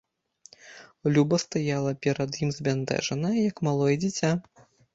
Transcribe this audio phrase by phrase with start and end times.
[1.17, 4.31] Люба стаяла перад ім збянтэжаная, як малое дзіця.